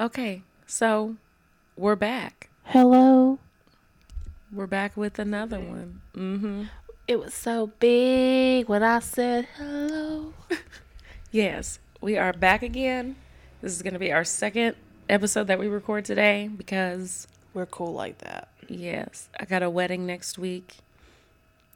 [0.00, 1.16] Okay, so
[1.76, 2.48] we're back.
[2.64, 3.38] Hello.
[4.52, 6.00] We're back with another one.
[6.16, 6.64] Mm-hmm.
[7.06, 10.32] It was so big when I said hello.
[11.30, 13.16] Yes, we are back again.
[13.60, 14.76] This is going to be our second
[15.08, 18.46] episode that we record today because, We're cool like that.
[18.68, 20.76] yes, I got a wedding next week.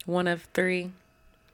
[0.06, 0.92] One of three.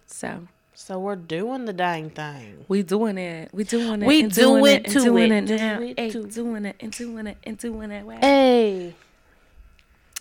[0.06, 2.64] So So we're doing the dang thing.
[2.68, 3.48] we doing it.
[3.52, 4.06] We doing it.
[4.06, 5.78] We and do doing it and doing it, it now.
[5.78, 8.04] do it Hey, to- doing it and doing it and doing it.
[8.04, 8.18] Wow.
[8.20, 8.94] Hey.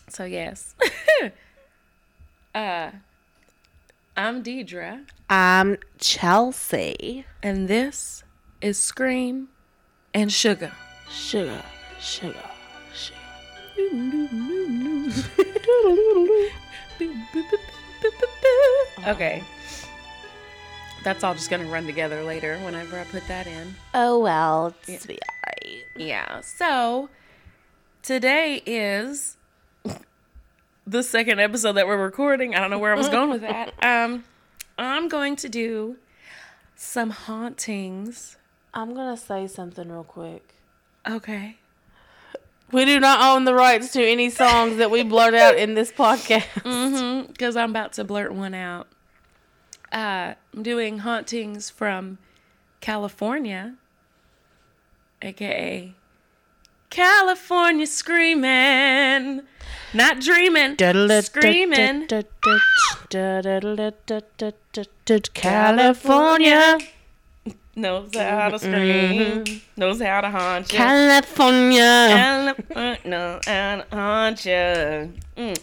[0.09, 0.75] So yes.
[2.55, 2.91] uh
[4.15, 7.25] I'm Deidra I'm Chelsea.
[7.41, 8.23] and this
[8.61, 9.49] is Scream
[10.13, 10.71] and Sugar.
[11.09, 11.63] Sugar,
[11.99, 12.49] sugar,
[12.93, 13.17] sugar.
[19.07, 19.43] Okay.
[21.03, 23.75] That's all just gonna run together later whenever I put that in.
[23.93, 25.83] Oh well, it's be alright.
[25.97, 26.39] Yeah.
[26.41, 27.09] So
[28.01, 29.35] today is
[30.87, 32.55] the second episode that we're recording.
[32.55, 33.73] I don't know where I was going with that.
[33.83, 34.23] Um
[34.77, 35.97] I'm going to do
[36.75, 38.37] some hauntings.
[38.73, 40.55] I'm gonna say something real quick.
[41.07, 41.57] Okay.
[42.71, 45.91] We do not own the rights to any songs that we blurt out in this
[45.91, 46.47] podcast.
[46.63, 47.27] Mm-hmm.
[47.27, 48.87] Because I'm about to blurt one out.
[49.93, 52.17] Uh, I'm doing hauntings from
[52.81, 53.75] California,
[55.21, 55.93] aka
[56.89, 59.43] California screaming,
[59.93, 60.75] not dreaming,
[61.21, 62.07] screaming.
[65.33, 66.77] California,
[67.75, 69.43] Knows how to scream,
[69.77, 70.77] knows how to haunt you.
[70.77, 75.13] California, California knows how to haunt you.
[75.37, 75.57] Mm.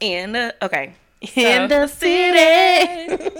[0.00, 0.94] In the okay.
[1.20, 3.30] in So- the city.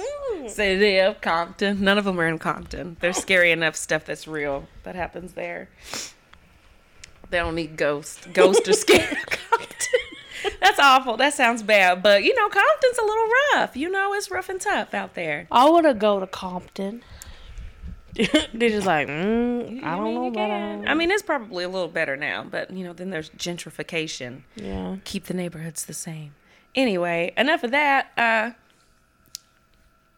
[0.49, 1.83] City of Compton.
[1.83, 2.97] None of them are in Compton.
[3.01, 5.69] There's scary enough stuff that's real that happens there.
[7.31, 8.27] They don't need ghosts.
[8.33, 10.01] Ghosts are scared of Compton.
[10.61, 11.17] That's awful.
[11.17, 12.03] That sounds bad.
[12.03, 13.77] But, you know, Compton's a little rough.
[13.77, 15.47] You know, it's rough and tough out there.
[15.51, 17.03] I want to go to Compton.
[18.15, 22.17] They're just like, mm, I don't know about I mean, it's probably a little better
[22.17, 22.45] now.
[22.45, 24.43] But, you know, then there's gentrification.
[24.55, 24.97] Yeah.
[25.05, 26.35] Keep the neighborhoods the same.
[26.75, 28.13] Anyway, enough of that.
[28.17, 28.51] Uh,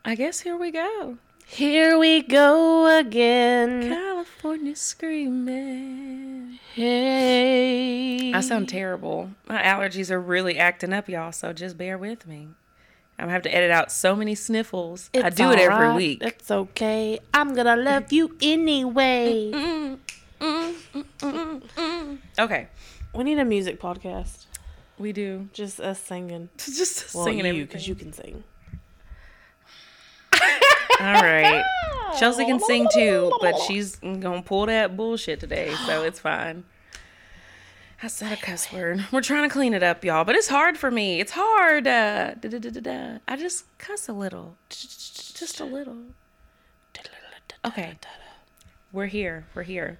[0.08, 1.18] I guess here we go.
[1.46, 3.90] Here we go again.
[3.90, 6.58] California screaming.
[6.74, 8.32] Hey.
[8.32, 9.32] I sound terrible.
[9.46, 12.48] My allergies are really acting up, y'all, so just bear with me.
[13.18, 15.10] I'm gonna have to edit out so many sniffles.
[15.12, 15.96] It's I do it every alright.
[15.96, 16.22] week.
[16.22, 17.18] It's okay.
[17.34, 19.52] I'm gonna love you anyway.
[22.38, 22.68] Okay,
[23.14, 24.46] We need a music podcast.
[24.98, 25.48] we do.
[25.52, 26.48] Just us singing.
[26.56, 28.44] Just Well, singing you, because you can sing.
[31.00, 31.64] All right.
[32.18, 36.64] Chelsea can sing too, but she's gonna pull that bullshit today, so it's fine.
[38.02, 39.04] I said a cuss word.
[39.10, 41.20] We're trying to clean it up, y'all, but it's hard for me.
[41.20, 41.86] It's hard.
[41.86, 42.34] Uh.
[43.26, 45.96] I just cuss a little, just a little.
[47.64, 47.98] Okay.
[48.92, 49.46] We're here.
[49.54, 49.98] We're here.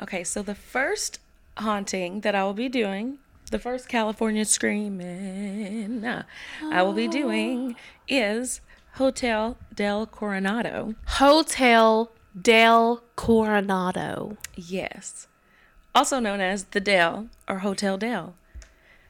[0.00, 1.20] Okay, so the first
[1.56, 3.18] haunting that I will be doing,
[3.50, 7.76] the first California screaming I will be doing
[8.08, 8.60] is
[8.94, 10.94] Hotel del Coronado.
[11.06, 14.36] Hotel Del Coronado.
[14.54, 15.26] Yes.
[15.94, 18.34] Also known as the Del or Hotel Del,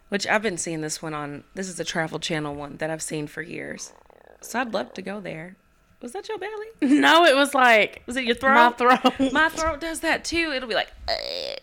[0.09, 1.45] which I've been seeing this one on.
[1.55, 3.93] This is a Travel Channel one that I've seen for years.
[4.41, 5.57] So I'd love to go there.
[6.01, 6.69] Was that your belly?
[7.01, 8.55] No, it was like Was it your throat?
[8.55, 9.15] my throat.
[9.33, 10.51] My throat does that too.
[10.55, 11.13] It'll be like "Uh,"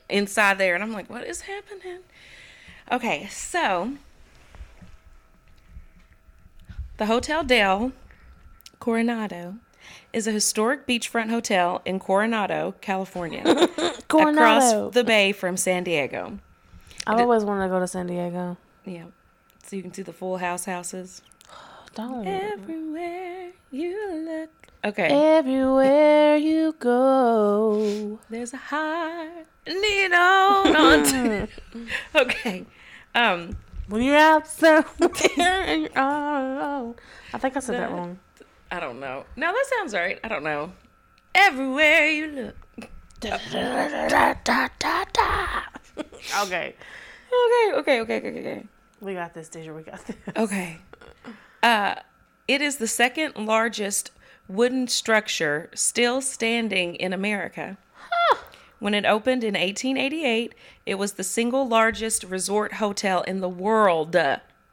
[0.09, 1.99] inside there, and I'm like, what is happening?
[2.91, 3.93] Okay, so
[6.97, 7.93] the Hotel Del
[8.79, 9.55] Coronado
[10.13, 13.43] is a historic beachfront hotel in Coronado, California,
[14.07, 14.31] Coronado.
[14.85, 16.39] across the bay from San Diego.
[17.05, 18.57] I always wanted to go to San Diego.
[18.85, 19.05] Yeah,
[19.65, 21.21] so you can see the full house houses
[21.95, 22.27] Don't.
[22.27, 24.49] everywhere you look.
[24.85, 25.07] Okay.
[25.37, 28.19] Everywhere you go.
[28.29, 31.47] There's a heart need on to.
[32.15, 32.65] okay.
[33.15, 33.57] Um
[33.87, 34.85] When you're out somewhere
[35.39, 36.95] and you're all alone.
[37.33, 38.19] I think I said that wrong.
[38.71, 39.25] I don't know.
[39.35, 40.19] No, that sounds right.
[40.23, 40.71] I don't know.
[41.33, 42.55] Everywhere you look.
[46.43, 46.75] Okay.
[47.29, 48.63] Okay, okay, okay, okay, okay.
[49.01, 49.73] We got this, Deja.
[49.73, 50.15] We got this.
[50.35, 50.77] Okay.
[51.63, 51.95] Uh
[52.47, 54.11] it is the second largest
[54.47, 57.77] wooden structure still standing in America.
[58.79, 60.53] When it opened in 1888,
[60.85, 64.15] it was the single largest resort hotel in the world.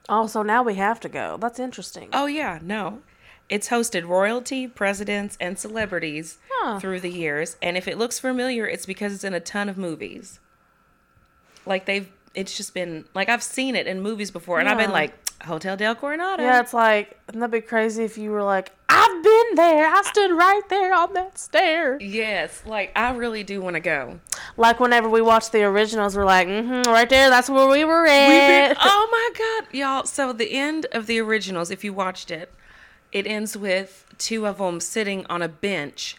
[0.09, 1.39] Oh, so now we have to go.
[1.41, 2.11] That's interesting.
[2.13, 3.01] Oh yeah, no.
[3.49, 6.79] It's hosted royalty, presidents, and celebrities Huh.
[6.81, 7.57] through the years.
[7.61, 10.41] And if it looks familiar, it's because it's in a ton of movies.
[11.67, 14.91] Like they've, it's just been like I've seen it in movies before, and I've been
[14.93, 15.13] like
[15.45, 16.43] Hotel Del Coronado.
[16.43, 19.87] Yeah, it's like, wouldn't that be crazy if you were like, I've been there.
[19.87, 21.99] I stood right there on that stair.
[22.01, 24.21] Yes, like I really do want to go.
[24.57, 28.07] Like whenever we watched the originals, we're like, mm-hmm, right there, that's where we were
[28.07, 28.77] at.
[28.81, 30.05] oh my god, y'all!
[30.05, 32.53] So the end of the originals, if you watched it,
[33.15, 36.17] it ends with two of them sitting on a bench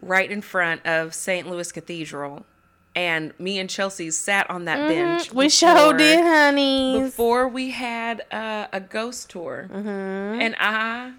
[0.00, 1.50] right in front of St.
[1.50, 2.46] Louis Cathedral,
[2.94, 5.24] and me and Chelsea sat on that bench.
[5.28, 5.36] Mm-hmm.
[5.36, 7.10] we before- showed it, honeys.
[7.10, 11.12] before we had uh, a ghost tour, and I,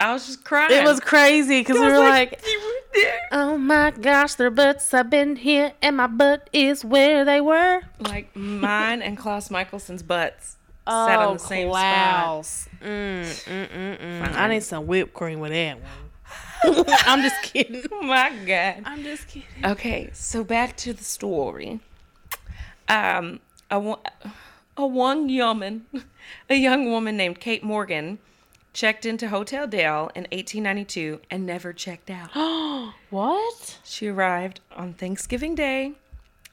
[0.00, 0.70] I was just crying.
[0.70, 0.86] Mm-hmm.
[0.86, 5.36] It was crazy because we were like, were oh my gosh, their butts have been
[5.36, 7.82] here, and my butt is where they were.
[8.00, 10.56] Like mine and Klaus Mikaelson's butts
[10.86, 12.42] sat on the same spot.
[12.82, 14.34] Mm, mm, mm, mm.
[14.34, 15.90] I need some whipped cream with that one.
[17.06, 17.84] I'm just kidding.
[17.92, 18.82] Oh my god.
[18.84, 19.64] I'm just kidding.
[19.64, 21.80] Okay, so back to the story.
[22.88, 23.40] Um,
[23.70, 24.00] a, wo-
[24.76, 25.86] a one woman,
[26.50, 28.18] a young woman named Kate Morgan,
[28.72, 32.30] checked into Hotel Del in 1892 and never checked out.
[33.10, 33.78] What?
[33.84, 35.92] She arrived on Thanksgiving Day,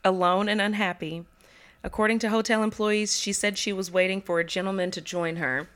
[0.04, 1.24] alone and unhappy.
[1.84, 5.70] According to hotel employees, she said she was waiting for a gentleman to join her.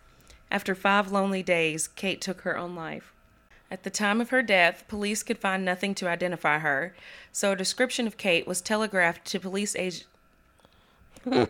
[0.52, 3.14] After five lonely days, Kate took her own life.
[3.72, 6.94] At the time of her death, police could find nothing to identify her,
[7.32, 9.76] so a description of Kate was telegraphed to police.
[11.26, 11.48] Every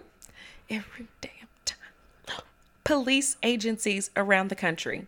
[0.69, 2.41] damn time.
[2.83, 5.07] Police agencies around the country.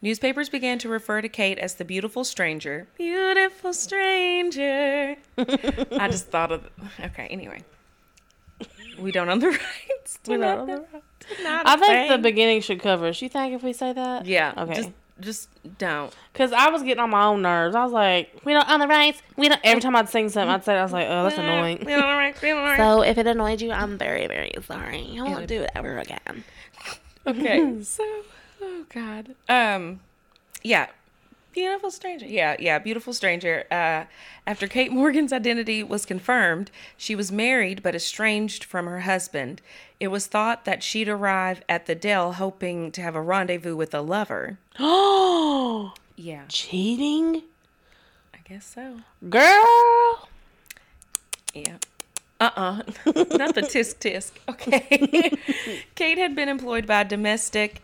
[0.00, 2.86] Newspapers began to refer to Kate as the beautiful stranger.
[2.96, 5.16] Beautiful stranger.
[5.36, 6.70] I just thought of.
[7.00, 7.62] Okay, anyway.
[8.98, 10.18] We don't own the rights.
[10.24, 11.06] to We don't own the rights.
[11.44, 13.08] I a I think the beginning should cover.
[13.08, 13.20] us.
[13.20, 14.26] You think if we say that?
[14.26, 14.54] Yeah.
[14.56, 14.74] Okay.
[14.74, 14.90] Just,
[15.20, 16.14] just don't.
[16.32, 17.74] Because I was getting on my own nerves.
[17.74, 19.22] I was like, we don't own the rights.
[19.36, 19.60] We don't.
[19.64, 21.78] Every time I'd sing something, I'd say, I was like, oh, that's annoying.
[21.80, 22.40] We don't own the rights.
[22.42, 22.82] We don't own the rights.
[22.82, 25.16] So if it annoyed you, I'm very, very sorry.
[25.18, 26.44] I won't do it ever again.
[27.26, 27.76] Okay.
[27.82, 28.04] so,
[28.62, 29.34] oh god.
[29.48, 30.00] Um,
[30.62, 30.86] yeah.
[31.52, 32.26] Beautiful stranger.
[32.26, 33.64] Yeah, yeah, beautiful stranger.
[33.70, 34.04] Uh,
[34.46, 39.60] after Kate Morgan's identity was confirmed, she was married but estranged from her husband.
[39.98, 43.92] It was thought that she'd arrive at the Del hoping to have a rendezvous with
[43.94, 44.58] a lover.
[44.78, 47.42] Oh, Yeah, cheating,
[48.34, 49.00] I guess so.
[49.28, 50.28] girl.
[51.54, 51.76] Yeah.
[52.40, 52.82] Uh-uh.
[53.06, 54.32] Not the tisk tisk.
[54.48, 55.32] Okay.
[55.94, 57.82] Kate had been employed by a domestic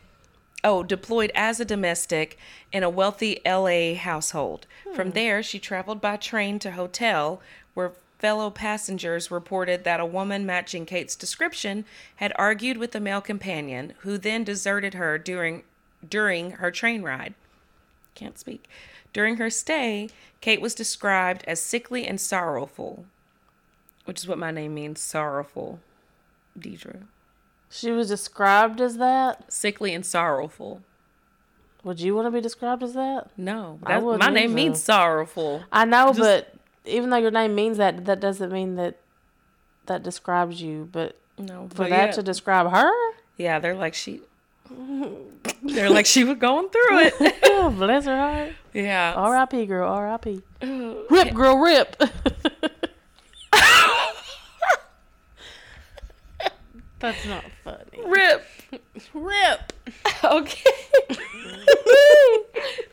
[0.65, 2.39] oh, deployed as a domestic
[2.73, 4.67] in a wealthy LA household.
[4.95, 5.15] From hmm.
[5.15, 7.41] there, she traveled by train to hotel
[7.75, 11.85] where fellow passengers reported that a woman matching Kate's description
[12.17, 15.63] had argued with a male companion who then deserted her during
[16.09, 17.35] during her train ride.
[18.15, 18.69] Can't speak.
[19.13, 20.09] During her stay,
[20.41, 23.07] Kate was described as sickly and sorrowful,
[24.05, 25.81] which is what my name means, sorrowful.
[26.59, 27.05] Deidra.
[27.75, 29.53] She was described as that.
[29.53, 30.83] Sickly and sorrowful.
[31.83, 33.31] Would you want to be described as that?
[33.37, 34.55] No, that, my name either.
[34.55, 35.65] means sorrowful.
[35.73, 36.55] I know, Just- but
[36.85, 38.99] even though your name means that, that doesn't mean that
[39.87, 40.89] that describes you.
[40.93, 42.93] But No, for but that yeah, to describe her,
[43.39, 44.21] yeah, they're like she.
[45.63, 47.15] They're like she was going through it.
[47.43, 48.53] oh, bless her heart.
[48.73, 49.15] yeah.
[49.17, 49.67] R.I.P.
[49.67, 50.43] Girl, R.I.P.
[51.11, 52.01] Rip, girl, rip.
[57.05, 58.03] That's not funny.
[58.07, 58.47] Rip.
[59.13, 59.73] Rip.
[60.25, 60.71] Okay.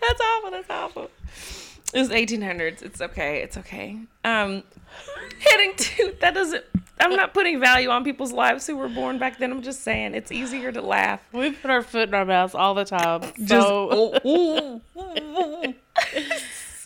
[0.01, 0.51] that's awful.
[0.51, 1.09] That's awful.
[1.93, 2.81] It was 1800s.
[2.81, 3.41] It's okay.
[3.41, 3.99] It's okay.
[4.25, 4.63] Um,
[5.39, 6.65] heading to that doesn't.
[6.99, 9.49] I'm not putting value on people's lives who were born back then.
[9.49, 11.21] I'm just saying it's easier to laugh.
[11.31, 13.21] We put our foot in our mouths all the time.
[13.21, 15.73] Just So, oh, ooh, ooh.
[15.73, 15.75] okay.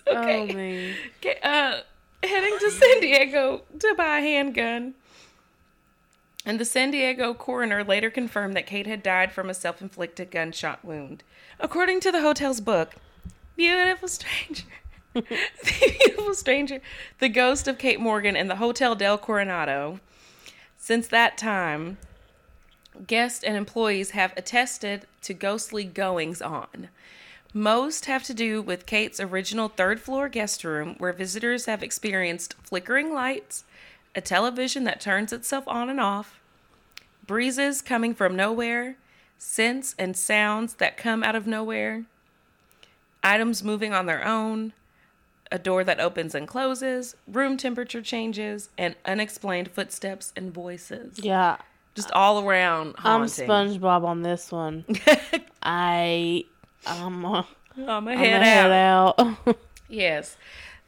[0.08, 0.96] oh, man.
[1.18, 1.80] Okay, uh,
[2.22, 4.94] heading to San Diego to buy a handgun.
[6.46, 10.30] And the San Diego coroner later confirmed that Kate had died from a self inflicted
[10.30, 11.24] gunshot wound.
[11.60, 12.96] According to the hotel's book,
[13.56, 14.66] Beautiful Stranger.
[15.14, 15.24] the
[16.00, 16.82] Beautiful Stranger,
[17.20, 20.00] the ghost of Kate Morgan in the Hotel del Coronado.
[20.78, 21.98] Since that time,
[23.08, 26.90] guests and employees have attested to ghostly goings on.
[27.54, 32.54] Most have to do with Kate's original third floor guest room, where visitors have experienced
[32.62, 33.64] flickering lights,
[34.16, 36.40] a television that turns itself on and off,
[37.28, 38.96] breezes coming from nowhere,
[39.38, 42.06] scents and sounds that come out of nowhere,
[43.24, 44.74] items moving on their own,
[45.52, 51.20] a door that opens and closes, room temperature changes, and unexplained footsteps and voices.
[51.20, 51.58] Yeah,
[51.94, 53.22] Just all around I'm.
[53.26, 54.86] SpongeBob on this one.
[55.64, 56.46] I
[56.88, 57.44] I'm uh,
[57.78, 59.20] I'm gonna I'm head head out.
[59.20, 59.58] out.
[59.88, 60.36] Yes.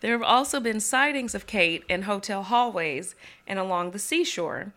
[0.01, 3.15] There have also been sightings of Kate in hotel hallways
[3.47, 4.73] and along the seashore.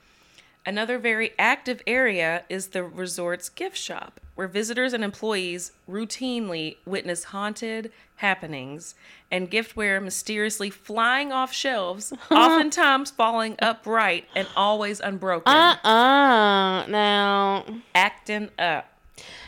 [0.66, 7.24] Another very active area is the resort's gift shop, where visitors and employees routinely witness
[7.24, 8.94] haunted happenings
[9.30, 17.64] and giftware mysteriously flying off shelves, oftentimes falling upright and always unbroken, uh uh Now.
[17.94, 18.86] acting up.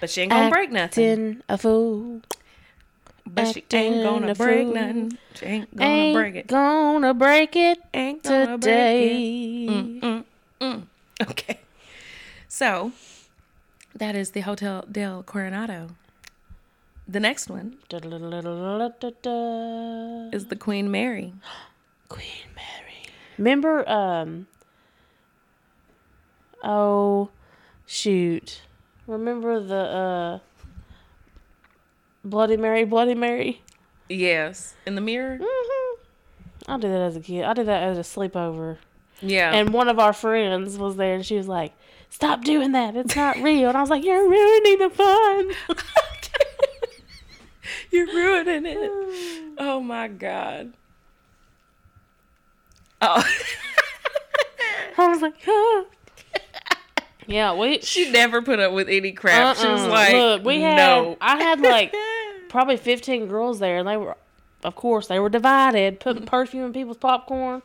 [0.00, 1.05] But she ain't gonna break nothing.
[1.05, 2.23] Acting a fool.
[3.26, 4.75] But she ain't gonna break fool.
[4.75, 5.19] nothing.
[5.35, 6.47] She ain't gonna Ain't break it.
[6.49, 8.69] gonna break it Ain't gonna break it.
[8.69, 10.25] today.
[10.61, 10.83] Mm.
[11.23, 11.61] Okay.
[12.49, 12.91] So
[13.95, 15.88] that is the Hotel del Coronado.
[17.07, 18.00] The next one is
[20.47, 21.33] the Queen Mary.
[22.09, 22.26] Queen
[22.57, 23.07] Mary.
[23.38, 24.47] Remember, um,
[26.62, 27.31] oh,
[27.87, 28.62] shoot.
[29.07, 30.38] Remember the, uh,
[32.25, 33.62] Bloody Mary, Bloody Mary?
[34.09, 34.75] Yes.
[34.87, 35.38] In the mirror?
[35.41, 36.00] hmm
[36.69, 37.45] I did that as a kid.
[37.45, 38.76] I did that as a sleepover.
[39.21, 39.52] Yeah.
[39.52, 41.73] And one of our friends was there and she was like,
[42.11, 42.95] Stop doing that.
[42.95, 43.69] It's not real.
[43.71, 45.50] And I was like, You're ruining the fun.
[47.91, 49.55] You're ruining it.
[49.59, 50.73] Oh my God.
[53.00, 53.25] Oh.
[54.99, 55.85] I was like, huh.
[57.26, 57.81] Yeah, we.
[57.81, 59.57] she never put up with any crap.
[59.57, 59.88] She was Uh-uh.
[59.88, 60.76] like, Look, we had.
[60.76, 61.17] no.
[61.21, 61.95] I had like
[62.52, 64.16] probably 15 girls there, and they were,
[64.62, 67.62] of course, they were divided, putting perfume in people's popcorn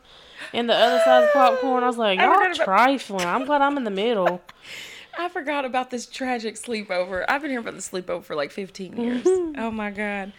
[0.52, 1.84] and the other side of the popcorn.
[1.84, 3.26] I was like, I y'all trifling.
[3.26, 4.42] I'm glad I'm in the middle.
[5.18, 7.24] I forgot about this tragic sleepover.
[7.28, 9.26] I've been hearing about the sleepover for like 15 years.
[9.26, 10.32] oh my God.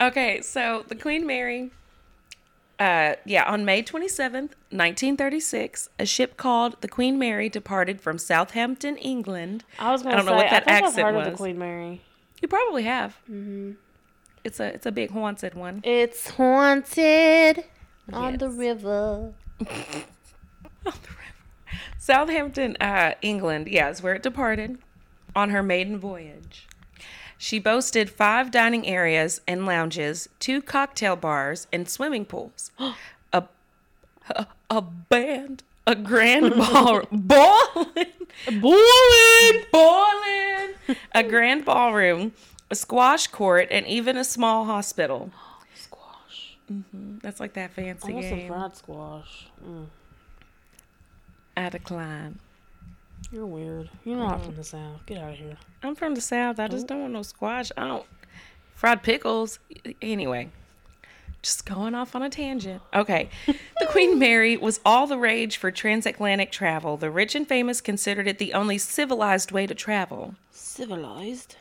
[0.00, 1.70] Okay, so the Queen Mary,
[2.78, 8.96] uh, yeah, on May 27th, 1936, a ship called the Queen Mary departed from Southampton,
[8.98, 9.64] England.
[9.78, 11.36] I was gonna say, I don't know what I that I've accent heard of the.
[11.36, 12.00] Queen Mary.
[12.40, 13.18] You probably have.
[13.30, 13.72] Mm-hmm.
[14.44, 15.80] It's a it's a big haunted one.
[15.84, 17.64] It's haunted
[18.12, 18.56] on the Yes.
[18.58, 19.32] river.
[21.98, 24.78] Southampton, uh, England, yeah, is where it departed
[25.36, 26.66] on her maiden voyage.
[27.38, 32.70] She boasted five dining areas and lounges, two cocktail bars, and swimming pools.
[33.32, 33.44] a,
[34.30, 38.06] a, a band, a grand ball, ballin',
[38.60, 39.64] Boiling.
[39.72, 40.74] ballin',
[41.12, 42.32] a grand ballroom,
[42.70, 45.30] a squash court, and even a small hospital.
[45.74, 46.56] Squash.
[47.22, 49.46] That's like that I fancy want some fried squash.
[49.66, 49.86] Mm,
[51.56, 52.38] I decline.
[53.32, 53.90] you're weird.
[54.04, 55.04] You're not from the south.
[55.06, 55.56] Get out of here.
[55.82, 56.60] I'm from the south.
[56.60, 57.70] I just don't want no squash.
[57.76, 58.06] I don't
[58.74, 59.58] fried pickles.
[60.00, 60.48] Anyway,
[61.42, 62.82] just going off on a tangent.
[62.94, 63.28] Okay.
[63.46, 66.96] the Queen Mary was all the rage for transatlantic travel.
[66.96, 70.34] The rich and famous considered it the only civilized way to travel.
[70.50, 71.56] Civilized.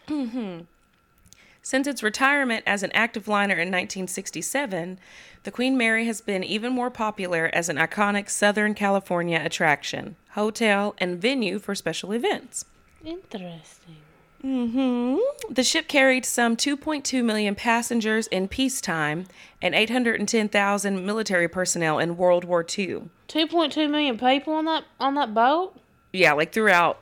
[1.62, 5.00] Since its retirement as an active liner in 1967,
[5.44, 10.96] the Queen Mary has been even more popular as an iconic Southern California attraction, hotel,
[10.98, 12.66] and venue for special events.
[13.04, 13.98] Interesting.
[14.44, 15.54] Mm-hmm.
[15.54, 19.26] The ship carried some 2.2 million passengers in peacetime
[19.62, 23.10] and 810,000 military personnel in World War II.
[23.28, 25.78] 2.2 million people on that on that boat.
[26.14, 27.02] Yeah, like throughout.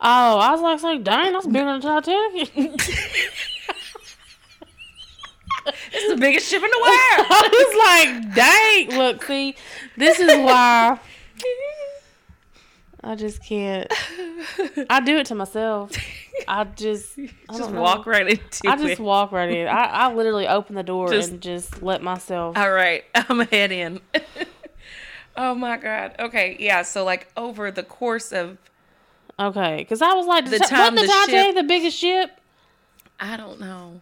[0.00, 2.80] Oh, I was like, like dang, that's bigger than Titanic.
[5.92, 7.26] It's the biggest ship in the world.
[7.30, 8.98] I was like, dang.
[8.98, 9.54] Look, see,
[9.96, 10.98] this is why
[13.02, 13.90] I just can't.
[14.90, 15.92] I do it to myself.
[16.48, 18.66] I just, I just walk right into it.
[18.66, 19.00] I just it.
[19.00, 19.68] walk right in.
[19.68, 22.56] I, I literally open the door Just- and just let myself.
[22.56, 24.00] All right, I'm head in.
[25.36, 26.16] oh my god.
[26.18, 26.82] Okay, yeah.
[26.82, 28.58] So like over the course of,
[29.38, 32.30] Okay, because I was like, The the time the the ship- Titanic the biggest ship?
[33.20, 34.00] I don't know.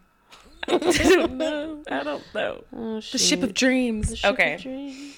[0.68, 1.82] I don't know.
[1.90, 2.64] I don't know.
[2.74, 4.18] Oh, The ship of dreams.
[4.18, 4.56] Ship of okay.
[4.60, 5.16] dreams.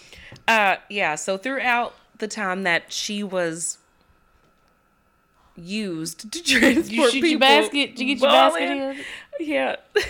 [0.49, 1.15] Uh, yeah.
[1.15, 3.79] So throughout the time that she was
[5.57, 7.97] used to transport You shoot people, your basket.
[7.97, 9.05] Did you get your basket?
[9.41, 9.77] Yeah.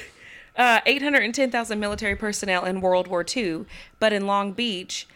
[0.56, 3.66] Uh, 810,000 military personnel in World War II,
[4.00, 5.06] but in Long Beach,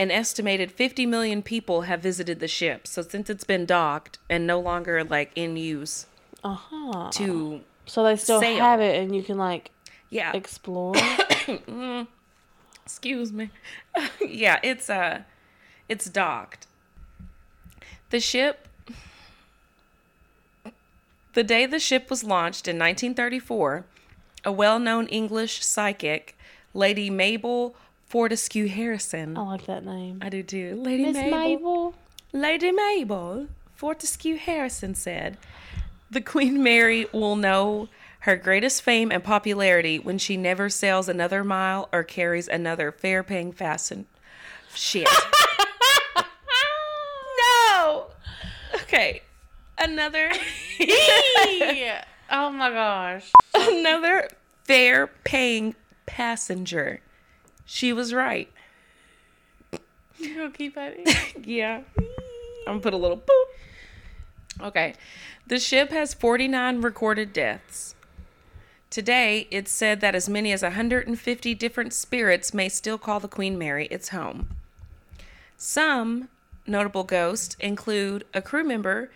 [0.00, 2.88] an estimated 50 million people have visited the ship.
[2.88, 6.06] So since it's been docked and no longer like in use
[6.42, 7.10] Uh huh.
[7.12, 8.60] to, So they still sail.
[8.60, 9.70] have it, and you can like
[10.10, 10.94] yeah, explore.
[12.84, 13.50] excuse me.
[14.20, 15.22] yeah, it's uh
[15.88, 16.66] it's docked.
[18.10, 18.68] The ship
[21.36, 23.84] The day the ship was launched in 1934,
[24.44, 26.34] a well-known English psychic,
[26.72, 27.76] Lady Mabel
[28.06, 29.36] Fortescue Harrison.
[29.36, 30.20] I like that name.
[30.22, 30.80] I do too.
[30.82, 31.38] Lady Miss Mabel.
[31.38, 31.94] Mabel.
[32.32, 35.36] Lady Mabel Fortescue Harrison said,
[36.16, 41.44] "The Queen Mary will know Her greatest fame and popularity when she never sails another
[41.44, 44.06] mile or carries another fare paying fasten.
[44.72, 45.06] Shit.
[47.38, 48.06] no!
[48.76, 49.20] Okay.
[49.76, 50.30] Another
[52.30, 53.30] oh my gosh.
[53.54, 54.30] another
[54.64, 55.74] fare paying
[56.06, 57.02] passenger.
[57.66, 58.50] She was right.
[60.16, 61.46] You at it?
[61.46, 61.82] Yeah.
[62.66, 63.44] I'm gonna put a little boop.
[64.60, 64.94] Okay.
[65.46, 67.94] The ship has 49 recorded deaths.
[68.90, 73.58] Today, it's said that as many as 150 different spirits may still call the Queen
[73.58, 74.48] Mary its home.
[75.56, 76.28] Some
[76.66, 79.10] notable ghosts include a crew member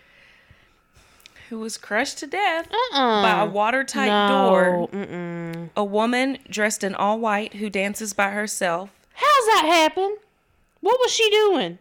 [1.49, 3.21] who was crushed to death Uh-uh.
[3.21, 4.27] by a watertight no.
[4.49, 5.69] door, Mm-mm.
[5.75, 8.89] a woman dressed in all white who dances by herself.
[9.13, 10.17] How's that happen?
[10.79, 11.77] What was she doing?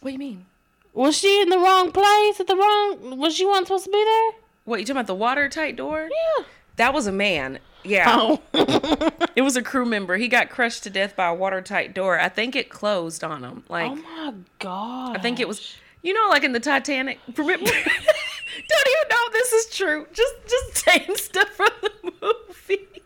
[0.00, 0.46] What do you mean?
[0.94, 3.18] Was she in the wrong place at the wrong?
[3.18, 4.40] Was she wasn't supposed to be there?
[4.64, 6.08] What, you talking about the watertight door?
[6.38, 6.44] Yeah.
[6.76, 7.58] That was a man.
[7.82, 8.04] Yeah.
[8.08, 8.40] Oh.
[9.36, 10.16] It was a crew member.
[10.16, 12.20] He got crushed to death by a watertight door.
[12.20, 13.64] I think it closed on him.
[13.68, 15.16] Like oh my god.
[15.16, 17.18] I think it was you know like in the Titanic.
[17.36, 20.06] Remember Don't even know if this is true.
[20.12, 23.02] Just just saying stuff from the movie.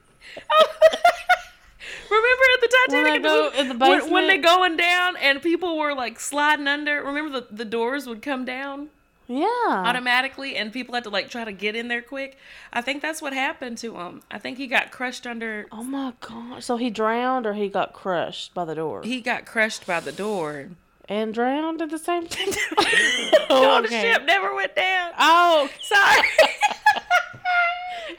[2.11, 5.79] Remember at the Titanic they go in the when, when they going down and people
[5.79, 7.03] were like sliding under.
[7.03, 8.88] Remember the, the doors would come down
[9.27, 9.47] Yeah.
[9.69, 12.38] automatically and people had to like try to get in there quick.
[12.73, 14.23] I think that's what happened to him.
[14.31, 16.62] I think he got crushed under Oh my god.
[16.65, 19.03] So he drowned or he got crushed by the door?
[19.03, 20.69] he got crushed by the door.
[21.09, 22.49] and drowned at the same time?
[23.50, 25.12] no, the ship never went down.
[25.19, 26.29] Oh, Sorry.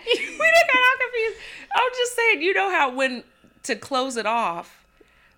[0.06, 1.38] we didn't get all confused.
[1.76, 3.24] I'm just saying, you know how when
[3.70, 4.84] to close it off,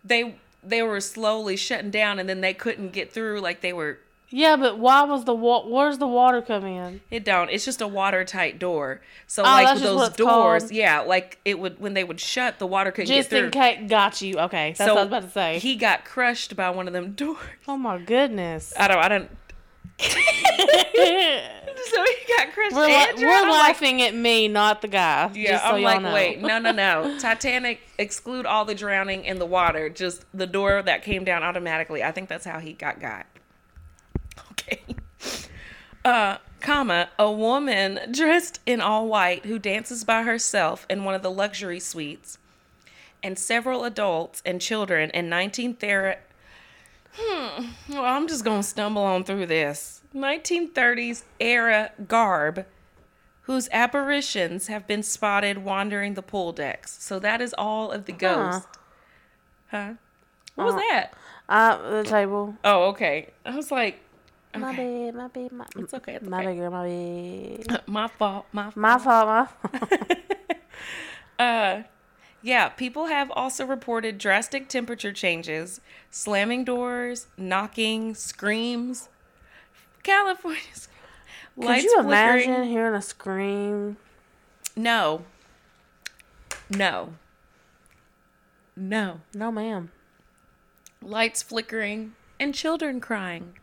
[0.03, 4.00] they they were slowly shutting down and then they couldn't get through like they were
[4.33, 7.01] yeah, but why was the wa- Where's the water come in?
[7.11, 7.50] it don't.
[7.50, 9.01] It's just a watertight door.
[9.27, 10.71] So Oh, like just those doors, called?
[10.71, 13.45] yeah, like it would when they would shut, the water couldn't Just get through.
[13.47, 13.89] in case.
[13.89, 14.39] Got you.
[14.39, 15.59] Okay, that's what I was about to say.
[15.59, 17.38] He got crushed by one of them doors.
[17.67, 18.73] oh my goodness.
[18.79, 18.97] I don't.
[19.00, 19.29] I don't.
[21.89, 22.76] so he got crushed.
[22.76, 25.32] we're and la- we're I'm like, laughing at me, not the guy.
[25.34, 26.13] Yeah, just so I'm like, know.
[26.13, 27.17] wait, no, no, no.
[27.20, 29.89] Titanic exclude all the drowning in the water.
[29.89, 32.04] Just the door that came down automatically.
[32.04, 33.26] I think that's how he got got.
[34.52, 34.82] Okay.
[36.04, 41.22] Uh, comma, a woman dressed in all white who dances by herself in one of
[41.22, 42.39] the luxury suites,
[43.22, 46.20] and several adults and children in 1930.
[47.13, 47.65] Hmm.
[47.89, 50.00] Well, I'm just gonna stumble on through this.
[50.13, 52.65] 1930s era garb
[53.43, 56.97] whose apparitions have been spotted wandering the pool decks.
[57.02, 58.67] So that is all of the ghosts.
[59.71, 59.93] Huh?
[60.56, 61.13] What was that?
[61.50, 62.56] Uh, the table.
[62.63, 63.30] Oh, okay.
[63.45, 64.00] I was like,
[64.56, 65.12] My okay.
[65.12, 66.15] bad, my bad, my, It's okay.
[66.15, 66.60] It's my okay.
[66.60, 66.88] bad, my
[67.67, 67.84] bad.
[67.88, 68.45] My fault.
[68.52, 68.78] My fault.
[68.78, 69.28] My fault,
[69.63, 70.19] my fault.
[71.39, 71.84] Uh,
[72.43, 79.10] yeah, people have also reported drastic temperature changes, slamming doors, knocking, screams.
[80.03, 80.87] California's
[81.55, 82.09] Could lights you flickering.
[82.43, 83.97] imagine hearing a scream?
[84.75, 85.23] No.
[86.69, 87.13] No.
[88.75, 89.21] No.
[89.33, 89.91] No, ma'am.
[91.01, 93.53] Lights flickering and children crying.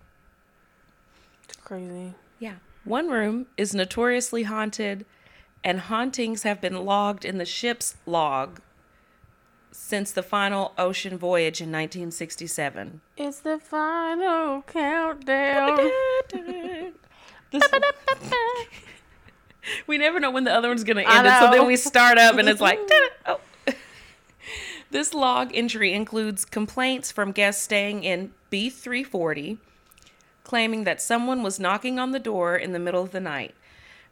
[1.44, 2.14] It's crazy.
[2.38, 2.56] Yeah.
[2.84, 5.04] One room is notoriously haunted,
[5.64, 8.60] and hauntings have been logged in the ship's log
[9.70, 13.00] since the final ocean voyage in 1967.
[13.16, 15.90] It's the final countdown.
[17.50, 17.62] This-
[19.86, 22.18] we never know when the other one's going to end it, so then we start
[22.18, 22.78] up and it's like,
[23.26, 23.40] oh.
[24.90, 29.58] This log entry includes complaints from guests staying in B340
[30.48, 33.54] claiming that someone was knocking on the door in the middle of the night.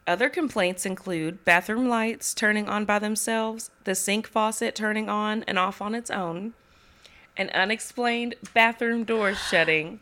[0.07, 5.59] Other complaints include bathroom lights turning on by themselves, the sink faucet turning on and
[5.59, 6.53] off on its own,
[7.35, 9.99] an unexplained bathroom door shutting.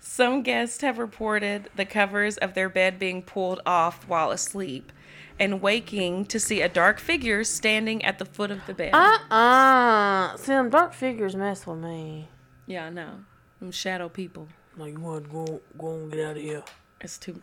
[0.00, 4.90] Some guests have reported the covers of their bed being pulled off while asleep
[5.38, 8.94] and waking to see a dark figure standing at the foot of the bed.
[8.94, 10.36] Uh-uh.
[10.38, 12.28] See, them dark figures mess with me.
[12.66, 13.20] yeah, I know.
[13.60, 14.48] Them shadow people.
[14.76, 16.62] Like, you want to go, go and get out of here.
[17.00, 17.40] It's too.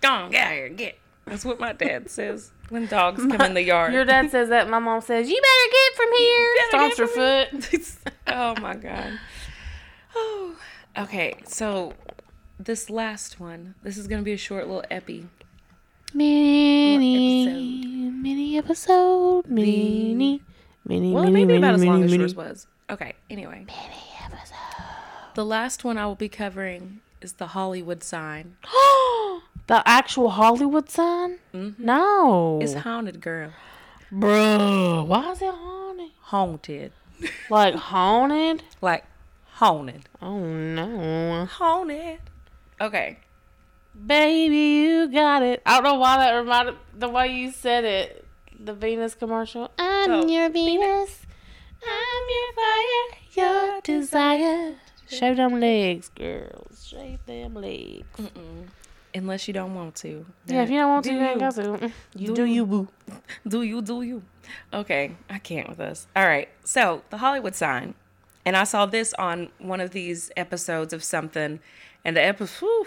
[0.00, 0.98] Go on, get out of here, get.
[1.26, 3.92] That's what my dad says when dogs come in the yard.
[3.92, 4.70] Your dad says that.
[4.70, 6.56] My mom says, you better get from here.
[6.70, 7.06] Stomps her
[7.88, 8.16] foot.
[8.28, 9.18] oh my god.
[10.14, 10.56] Oh.
[10.98, 11.92] Okay, so
[12.58, 13.74] this last one.
[13.82, 15.26] This is gonna be a short little epi.
[16.14, 20.40] Mini, mini episode, mini,
[20.86, 22.22] mini, Well, mini, maybe about as mini, long as mini.
[22.22, 22.66] yours was.
[22.88, 23.12] Okay.
[23.28, 23.66] Anyway.
[23.66, 24.56] Mini episode.
[25.34, 28.56] The last one I will be covering is the Hollywood sign.
[29.66, 31.38] The actual Hollywood sign?
[31.52, 31.84] Mm-hmm.
[31.84, 32.60] No.
[32.62, 33.50] It's haunted, girl.
[34.12, 36.10] Bro, why is it haunted?
[36.20, 36.92] Haunted.
[37.50, 38.62] Like haunted?
[38.82, 39.04] Like
[39.52, 40.08] haunted.
[40.20, 41.46] Oh no.
[41.46, 42.20] Haunted.
[42.80, 43.18] Okay.
[44.06, 45.62] Baby, you got it.
[45.64, 48.24] I don't know why that reminded the way you said it.
[48.60, 49.70] The Venus commercial.
[49.78, 51.22] I'm Oh, your Venus.
[51.82, 54.74] I'm your fire, your desire.
[55.08, 56.86] Show them legs, girls.
[56.86, 58.06] Shave them legs.
[59.16, 60.26] Unless you don't want to.
[60.46, 61.40] Yeah, if you don't want to, you ain't you.
[61.40, 61.92] got to.
[62.14, 62.54] You Do do you.
[62.54, 62.88] you, boo.
[63.48, 64.22] Do you, do you?
[64.72, 66.06] Okay, I can't with this.
[66.14, 67.94] All right, so the Hollywood sign.
[68.44, 71.58] And I saw this on one of these episodes of something,
[72.04, 72.86] and the episode,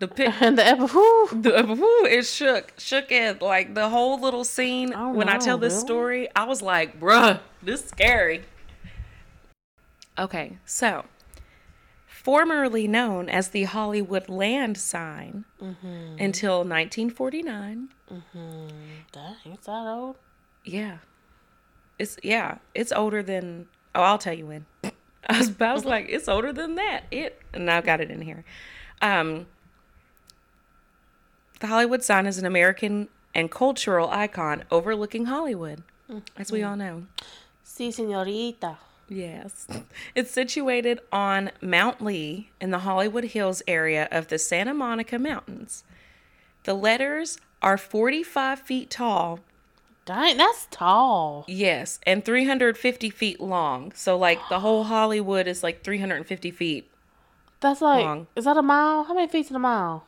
[0.00, 1.28] the pic, And the epi- whew.
[1.32, 4.92] the episode, it shook, shook it like the whole little scene.
[4.96, 5.86] Oh, when I tell this really?
[5.86, 8.42] story, I was like, bruh, this is scary.
[10.18, 11.04] Okay, so
[12.22, 16.16] formerly known as the Hollywood Land sign Mm-hmm.
[16.18, 17.88] until 1949.
[19.12, 20.16] Dang, it's that old.
[20.64, 20.98] Yeah.
[21.98, 24.66] It's yeah, it's older than oh, I'll tell you when.
[25.28, 27.04] I was I was like, it's older than that.
[27.10, 28.44] It and I've got it in here.
[29.02, 29.46] Um
[31.60, 35.82] the Hollywood sign is an American and cultural icon overlooking Hollywood,
[36.38, 37.04] as we all know.
[37.64, 38.78] Si, senorita.
[39.10, 39.66] Yes.
[40.14, 45.82] It's situated on Mount Lee in the Hollywood Hills area of the Santa Monica Mountains.
[46.64, 49.40] The letters are 45 feet tall
[50.06, 51.44] Dang, that's tall.
[51.46, 53.92] Yes, and 350 feet long.
[53.94, 56.90] So like the whole Hollywood is like 350 feet,
[57.60, 58.26] That's like, Long.
[58.34, 59.04] is that a mile?
[59.04, 60.06] How many feet's in a mile?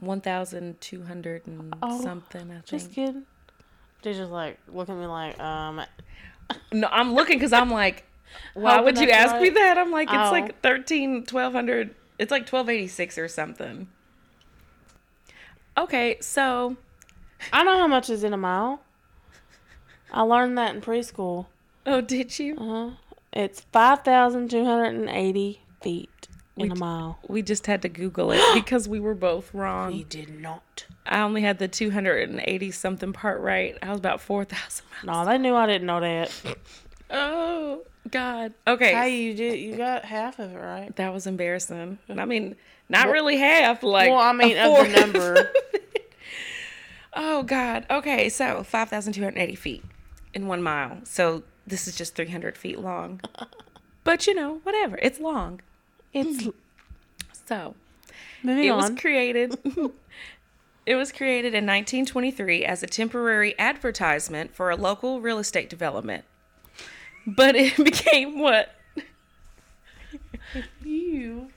[0.00, 2.50] 1,200 and Oh, something.
[2.50, 3.24] I Just kidding.
[4.02, 5.80] They just like look at me like, um,
[6.72, 8.04] No, I'm looking because I'm like,
[8.54, 9.78] why Hoping would you ask me that?
[9.78, 10.30] I'm like, it's Oh.
[10.32, 11.94] like 13, 1200.
[12.18, 13.88] It's like 1286 or something.
[15.76, 16.76] Okay, so
[17.52, 18.82] I know how much is in a mile.
[20.12, 21.46] I learned that in preschool.
[21.86, 22.56] oh, did you?
[22.58, 22.90] Uh huh.
[23.32, 26.19] It's five thousand two hundred and eighty feet
[26.56, 27.18] in We a mile.
[27.28, 29.92] We just had to Google it because we were both wrong.
[29.92, 30.86] You did not.
[31.06, 33.76] I only had the 280 something part right.
[33.82, 35.26] I was about 4,000 miles.
[35.26, 36.32] No, they knew I didn't know that.
[37.12, 38.54] Oh God.
[38.66, 38.92] Okay.
[38.92, 39.58] Hey, you did.
[39.58, 40.94] You got half of it right.
[40.96, 41.98] That was embarrassing.
[42.08, 42.56] I mean,
[42.88, 43.82] not really half.
[43.82, 45.50] Like, well, I mean, of the number.
[47.14, 47.86] oh God.
[47.90, 49.82] Okay, so five thousand two hundred eighty feet
[50.34, 50.98] in one mile.
[51.02, 53.20] So this is just three hundred feet long.
[54.02, 54.98] But you know, whatever.
[55.02, 55.60] It's long.
[56.12, 56.50] It's mm-hmm.
[57.46, 57.74] So
[58.42, 58.76] moving it on.
[58.76, 59.58] was created.
[60.86, 66.24] it was created in 1923 as a temporary advertisement for a local real estate development.
[67.26, 68.74] But it became what?
[70.84, 71.48] you.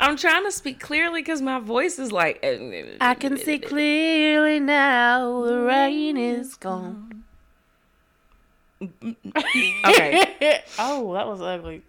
[0.00, 2.40] I'm trying to speak clearly because my voice is like.
[2.42, 5.44] Uh, I can see clearly now.
[5.44, 7.24] The rain is gone.
[9.84, 10.60] Okay.
[10.80, 11.82] oh, that was ugly.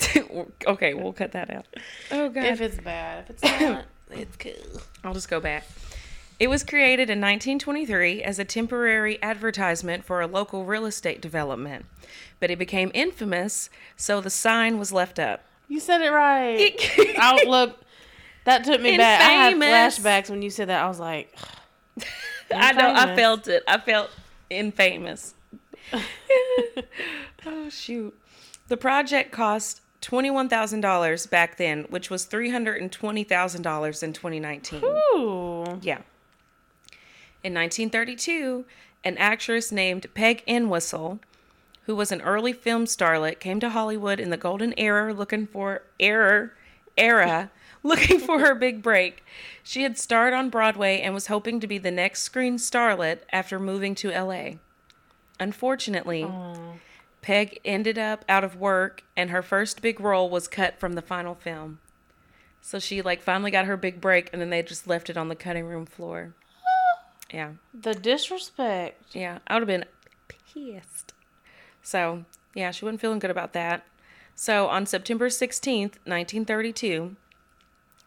[0.66, 1.66] okay, we'll cut that out.
[2.10, 2.44] Oh god.
[2.44, 4.82] If it's bad, if it's not, it's cool.
[5.04, 5.64] I'll just go back.
[6.38, 11.84] It was created in 1923 as a temporary advertisement for a local real estate development,
[12.38, 15.42] but it became infamous, so the sign was left up.
[15.66, 16.74] You said it right.
[17.20, 17.80] oh, look,
[18.44, 19.20] that took me back.
[19.20, 20.82] I had flashbacks when you said that.
[20.82, 21.36] I was like,
[22.54, 23.64] I know, I felt it.
[23.66, 24.10] I felt
[24.48, 25.34] infamous.
[27.46, 28.16] oh shoot.
[28.68, 34.82] The project cost $21,000 back then, which was $320,000 in 2019.
[34.84, 35.78] ooh.
[35.82, 36.00] Yeah.
[37.44, 38.64] In 1932,
[39.04, 41.20] an actress named Peg Entwistle,
[41.82, 45.82] who was an early film starlet, came to Hollywood in the golden era looking for
[46.00, 46.54] error
[46.96, 47.50] era
[47.82, 49.22] looking for her big break.
[49.62, 53.58] She had starred on Broadway and was hoping to be the next screen starlet after
[53.60, 54.52] moving to LA.
[55.38, 56.26] Unfortunately,
[57.28, 61.02] Peg ended up out of work and her first big role was cut from the
[61.02, 61.78] final film.
[62.62, 65.28] So she like finally got her big break and then they just left it on
[65.28, 66.32] the cutting room floor.
[67.30, 67.50] Yeah.
[67.78, 69.14] The disrespect.
[69.14, 69.40] Yeah.
[69.46, 69.84] I would have been
[70.28, 71.12] pissed.
[71.82, 73.84] So, yeah, she wasn't feeling good about that.
[74.34, 77.14] So, on September 16th, 1932,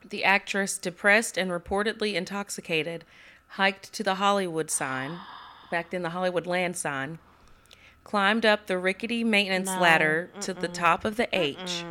[0.10, 3.06] the actress, depressed and reportedly intoxicated,
[3.50, 5.20] hiked to the Hollywood sign,
[5.70, 7.20] back then the Hollywood land sign,
[8.04, 9.80] climbed up the rickety maintenance No.
[9.80, 11.84] ladder to the top of the H,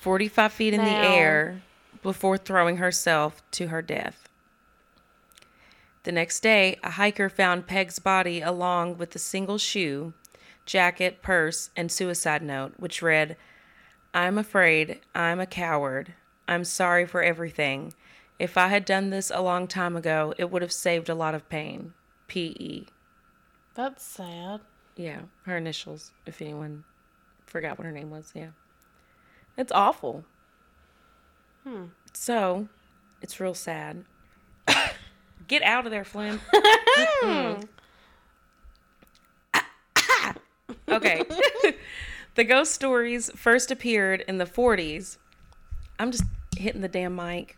[0.00, 1.62] 45 feet in the air,
[2.02, 4.28] before throwing herself to her death.
[6.02, 10.12] The next day, a hiker found Peg's body along with a single shoe,
[10.66, 13.36] jacket, purse, and suicide note, which read,
[14.12, 16.12] I'm afraid, I'm a coward,
[16.46, 17.94] I'm sorry for everything.
[18.38, 21.34] If I had done this a long time ago, it would have saved a lot
[21.34, 21.94] of pain.
[22.28, 22.86] P.E.
[23.74, 24.60] That's sad.
[24.96, 26.84] Yeah, her initials, if anyone
[27.46, 28.32] forgot what her name was.
[28.34, 28.50] Yeah.
[29.56, 30.24] It's awful.
[31.64, 31.84] Hmm.
[32.12, 32.68] So,
[33.22, 34.04] it's real sad.
[35.48, 36.40] Get out of there, Flynn.
[37.22, 37.68] Mm-mm.
[40.88, 41.22] okay.
[42.34, 45.18] the ghost stories first appeared in the 40s.
[45.98, 46.24] I'm just
[46.56, 47.56] hitting the damn mic.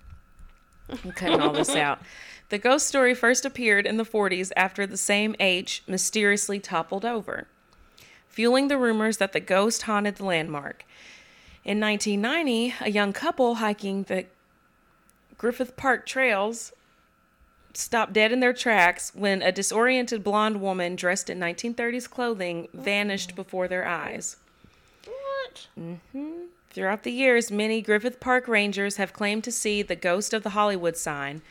[0.88, 2.00] I'm cutting all this out.
[2.48, 7.48] The ghost story first appeared in the 40s after the same H mysteriously toppled over,
[8.28, 10.84] fueling the rumors that the ghost haunted the landmark.
[11.64, 14.26] In 1990, a young couple hiking the
[15.36, 16.72] Griffith Park trails
[17.74, 23.34] stopped dead in their tracks when a disoriented blonde woman dressed in 1930s clothing vanished
[23.34, 24.36] before their eyes.
[25.04, 25.66] What?
[25.78, 26.44] Mm-hmm.
[26.70, 30.50] Throughout the years, many Griffith Park rangers have claimed to see the ghost of the
[30.50, 31.42] Hollywood sign,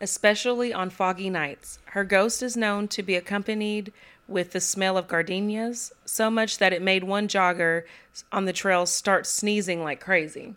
[0.00, 1.78] especially on foggy nights.
[1.86, 3.92] Her ghost is known to be accompanied
[4.26, 7.82] with the smell of gardenias, so much that it made one jogger
[8.30, 10.54] on the trail start sneezing like crazy.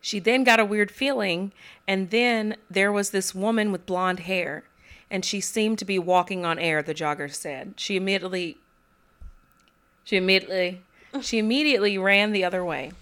[0.00, 1.52] She then got a weird feeling,
[1.86, 4.64] and then there was this woman with blonde hair,
[5.10, 7.74] and she seemed to be walking on air, the jogger said.
[7.76, 8.58] She immediately
[10.04, 10.82] she immediately
[11.20, 12.92] she immediately ran the other way.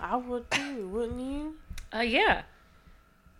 [0.00, 1.56] I would too, wouldn't you?
[1.92, 2.42] Uh, yeah.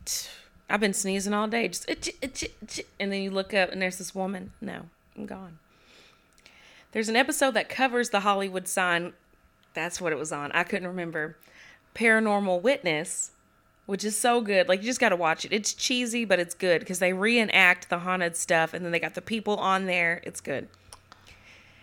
[0.71, 1.69] I've been sneezing all day.
[1.69, 4.53] Just itch, itch, itch, and then you look up and there's this woman.
[4.61, 5.59] No, I'm gone.
[6.93, 9.13] There's an episode that covers the Hollywood sign.
[9.75, 10.51] That's what it was on.
[10.53, 11.37] I couldn't remember.
[11.95, 13.33] Paranormal Witness,
[13.87, 14.69] which is so good.
[14.69, 15.53] Like you just got to watch it.
[15.53, 19.15] It's cheesy, but it's good because they reenact the haunted stuff and then they got
[19.15, 20.21] the people on there.
[20.25, 20.69] It's good.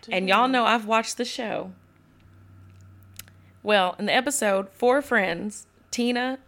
[0.10, 1.72] And y'all know I've watched the show.
[3.64, 6.40] Well, in the episode, four friends, Tina,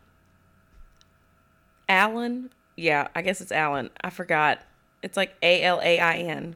[1.90, 3.90] Alan, yeah, I guess it's Alan.
[4.02, 4.60] I forgot.
[5.02, 6.56] It's like A L A I N.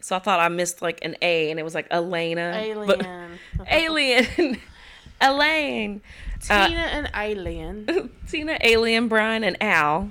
[0.00, 2.52] So I thought I missed like an A and it was like Elena.
[2.56, 3.38] Alien.
[3.70, 4.60] alien.
[5.20, 6.00] Elaine.
[6.48, 8.10] Uh, Tina and Alien.
[8.28, 10.08] Tina, Alien, Brian, and Al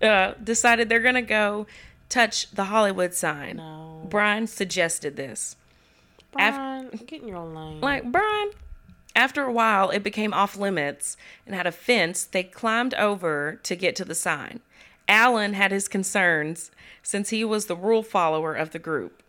[0.00, 1.66] uh, decided they're going to go
[2.08, 3.56] touch the Hollywood sign.
[3.56, 4.06] No.
[4.08, 5.56] Brian suggested this.
[6.32, 7.80] Brian, get in your own lane.
[7.80, 8.50] Like, Brian,
[9.16, 12.24] after a while, it became off limits and had a fence.
[12.24, 14.60] They climbed over to get to the sign.
[15.08, 16.70] Alan had his concerns
[17.02, 19.22] since he was the rule follower of the group.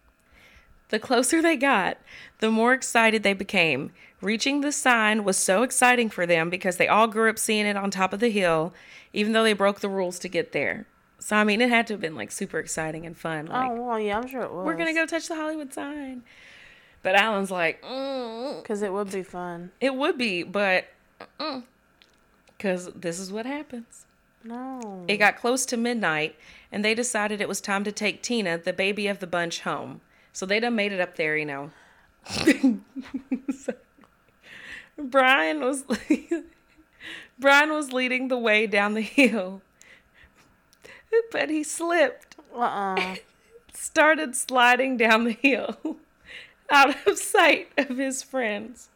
[0.90, 1.98] The closer they got,
[2.40, 3.92] the more excited they became.
[4.22, 7.78] Reaching the sign was so exciting for them because they all grew up seeing it
[7.78, 8.74] on top of the hill,
[9.14, 10.86] even though they broke the rules to get there.
[11.20, 13.48] So, I mean, it had to have been like super exciting and fun.
[13.48, 14.66] Like, oh, well, yeah, I'm sure it was.
[14.66, 16.24] we're going to go touch the Hollywood sign.
[17.08, 19.72] But Alan's like, mm, Because it would be fun.
[19.80, 20.88] it would be, but
[22.58, 24.06] because this is what happens.
[24.44, 25.06] No.
[25.08, 26.36] It got close to midnight,
[26.70, 30.02] and they decided it was time to take Tina, the baby of the bunch, home.
[30.34, 31.72] So they done made it up there, you know.
[32.36, 33.74] So,
[34.98, 35.86] Brian was
[37.40, 39.62] Brian was leading the way down the hill,
[41.32, 43.16] but he slipped, Uh-uh.
[43.74, 45.98] started sliding down the hill,
[46.70, 48.90] out of sight of his friends.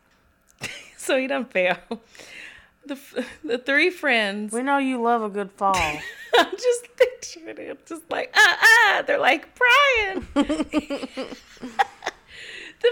[0.98, 1.78] So he done fell.
[2.86, 2.96] The
[3.44, 4.54] the three friends.
[4.54, 5.74] we know you love a good fall.
[6.38, 9.04] I'm just picturing it, just like ah ah.
[9.08, 10.28] They're like Brian.
[10.36, 11.36] the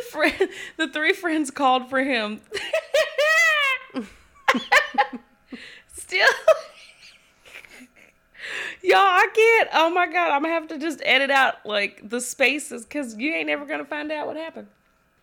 [0.09, 2.41] friend, the three friends called for him.
[5.93, 6.27] Still,
[8.81, 9.69] y'all, I can't.
[9.73, 13.33] Oh my god, I'm gonna have to just edit out like the spaces because you
[13.33, 14.67] ain't ever gonna find out what happened.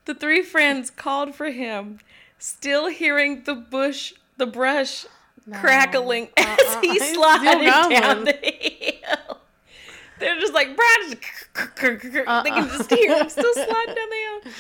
[0.04, 1.98] The three friends called for him,
[2.38, 5.04] still hearing the bush, the brush
[5.52, 6.80] crackling as Uh-uh.
[6.80, 9.38] he He's still slided down the hill.
[10.18, 11.22] They're just like, Brian, just
[12.44, 14.52] they can just hear him still sliding down the hill.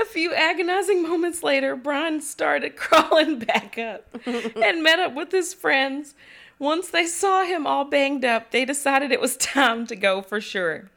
[0.00, 5.52] A few agonizing moments later, Brian started crawling back up and met up with his
[5.54, 6.14] friends.
[6.60, 10.40] Once they saw him all banged up, they decided it was time to go for
[10.40, 10.90] sure.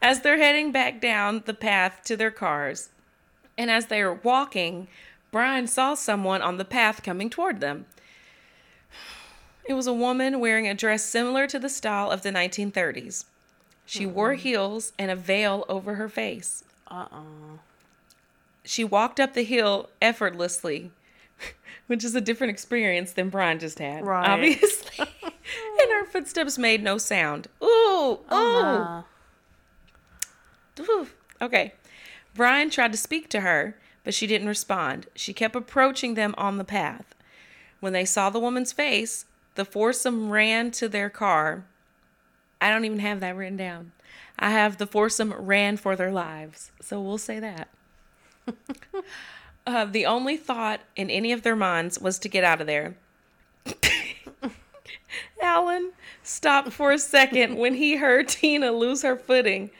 [0.00, 2.88] As they're heading back down the path to their cars,
[3.58, 4.86] and as they were walking,
[5.32, 7.86] Brian saw someone on the path coming toward them.
[9.64, 13.24] It was a woman wearing a dress similar to the style of the 1930s.
[13.84, 16.62] She wore heels and a veil over her face.
[16.88, 17.58] Uh-uh.
[18.64, 20.92] She walked up the hill effortlessly,
[21.86, 24.28] which is a different experience than Brian just had, Right.
[24.28, 25.06] obviously.
[25.22, 27.48] and her footsteps made no sound.
[27.62, 28.34] Ooh, ooh.
[28.34, 29.02] Uh,
[30.80, 31.06] Ooh.
[31.40, 31.74] Okay.
[32.34, 35.06] Brian tried to speak to her, but she didn't respond.
[35.14, 37.14] She kept approaching them on the path.
[37.80, 41.64] When they saw the woman's face, the foursome ran to their car.
[42.60, 43.92] I don't even have that written down.
[44.38, 46.70] I have the foursome ran for their lives.
[46.80, 47.68] So we'll say that.
[49.66, 52.96] uh, the only thought in any of their minds was to get out of there.
[55.42, 59.70] Alan stopped for a second when he heard Tina lose her footing,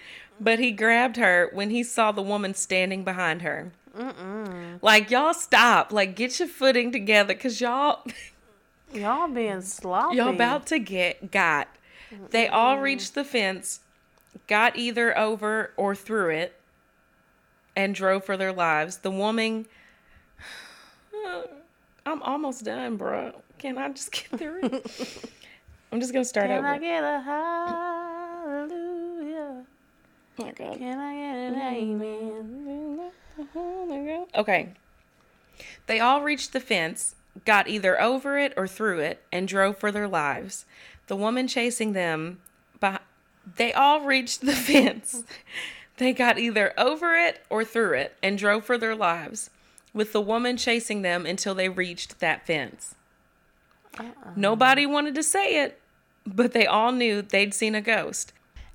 [0.40, 3.72] but he grabbed her when he saw the woman standing behind her.
[4.82, 5.92] Like, y'all stop.
[5.92, 8.04] Like, get your footing together because y'all.
[8.94, 10.16] Y'all being sloppy.
[10.16, 11.68] Y'all about to get got.
[12.30, 13.80] They all reached the fence,
[14.46, 16.54] got either over or through it,
[17.76, 18.96] and drove for their lives.
[18.98, 19.66] The woman.
[22.06, 23.32] I'm almost done, bro.
[23.58, 25.30] Can I just get through it?
[25.92, 26.66] I'm just gonna start Can over.
[26.66, 27.20] I get a
[28.48, 28.76] hallelujah?
[30.38, 30.78] oh my God.
[30.78, 32.02] Can I get an mm-hmm.
[32.02, 33.10] amen?
[33.40, 34.38] Mm-hmm.
[34.38, 34.72] Okay.
[35.86, 39.90] They all reached the fence, got either over it or through it, and drove for
[39.92, 40.64] their lives.
[41.06, 42.40] The woman chasing them,
[42.80, 43.00] beh-
[43.56, 45.24] they all reached the fence.
[45.98, 49.50] They got either over it or through it and drove for their lives,
[49.94, 52.94] with the woman chasing them until they reached that fence.
[53.98, 54.32] Uh-uh.
[54.36, 55.80] Nobody wanted to say it,
[56.26, 58.32] but they all knew they'd seen a ghost.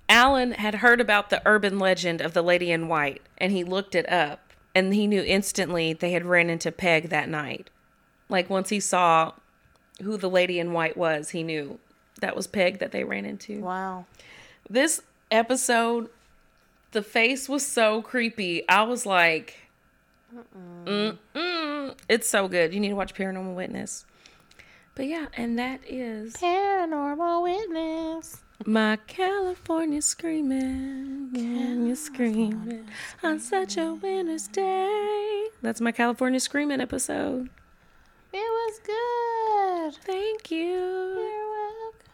[0.09, 3.95] Alan had heard about the urban legend of the lady in white, and he looked
[3.95, 7.69] it up, and he knew instantly they had ran into Peg that night.
[8.29, 9.33] Like once he saw
[10.01, 11.79] who the lady in white was, he knew
[12.19, 13.59] that was Peg that they ran into.
[13.59, 14.05] Wow.
[14.69, 16.09] This episode,
[16.91, 18.67] the face was so creepy.
[18.67, 19.55] I was like,
[20.85, 21.95] mm-mm.
[22.09, 22.73] it's so good.
[22.73, 24.05] You need to watch Paranormal Witness.
[24.95, 28.41] But yeah, and that is Paranormal witness.
[28.65, 31.29] my California screaming.
[31.33, 32.85] Can you scream
[33.23, 35.47] on such a winter's day?
[35.61, 37.49] That's my California screaming episode.
[38.33, 40.03] It was good.
[40.03, 40.67] Thank you.
[40.67, 41.49] You're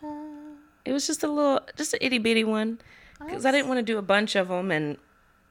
[0.03, 0.57] welcome.
[0.85, 2.79] It was just a little, just an itty bitty one,
[3.19, 4.97] because I didn't want to do a bunch of them and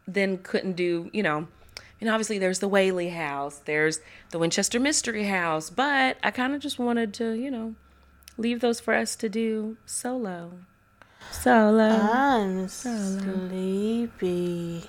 [0.07, 1.49] then couldn't do, you know.
[2.01, 4.01] And obviously, there's the Whaley House, there's
[4.31, 7.75] the Winchester Mystery House, but I kind of just wanted to, you know,
[8.37, 10.53] leave those for us to do solo.
[11.31, 11.89] Solo.
[11.89, 14.11] I'm sleepy.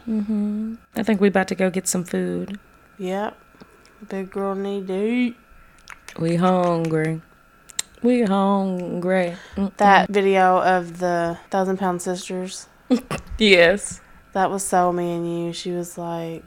[0.07, 0.75] Mm-hmm.
[0.95, 2.59] I think we're about to go get some food.
[2.99, 3.37] Yep.
[4.09, 5.35] Big girl need to eat.
[6.19, 7.21] We hungry.
[8.03, 9.35] We hungry.
[9.55, 9.75] Mm.
[9.77, 12.67] That video of the Thousand Pound Sisters,
[13.37, 14.01] Yes.
[14.33, 15.53] that was so me and you.
[15.53, 16.43] She was like,